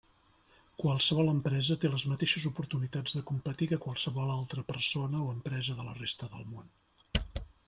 Qualsevol 0.83 1.27
empresa 1.33 1.75
té 1.83 1.91
les 1.91 2.05
mateixes 2.13 2.47
oportunitats 2.51 3.15
de 3.19 3.23
competir 3.33 3.69
que 3.73 3.81
qualsevol 3.87 4.35
altra 4.39 4.67
persona 4.73 5.23
o 5.29 5.33
empresa 5.37 5.77
de 5.83 5.87
la 5.91 5.95
resta 6.03 6.35
del 6.37 6.53
món. 6.57 6.75